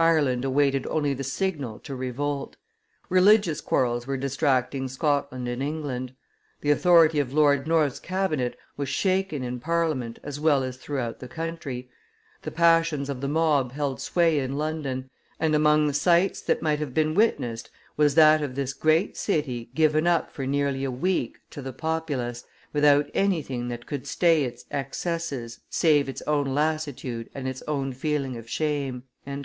[0.00, 2.56] Ireland awaited only the signal to revolt;
[3.08, 6.14] religious quarrels were distracting Scotland and England;
[6.60, 11.26] the authority of Lord North's cabinet was shaken in Parliament as well as throughout the
[11.26, 11.90] country;
[12.42, 15.10] the passions of the mob held sway in London,
[15.40, 19.68] and among the sights that might have been witnessed was that of this great city
[19.74, 24.64] given up for nearly a week to the populace, without anything that could stay its
[24.70, 29.44] excesses save its own lassitude and its own feeling of shame" [M.